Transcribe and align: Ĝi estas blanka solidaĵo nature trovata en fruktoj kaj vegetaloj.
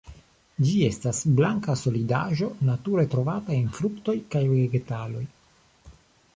Ĝi 0.67 0.77
estas 0.85 1.19
blanka 1.39 1.75
solidaĵo 1.81 2.49
nature 2.71 3.05
trovata 3.13 3.55
en 3.59 3.71
fruktoj 3.79 4.19
kaj 4.35 4.45
vegetaloj. 4.57 5.25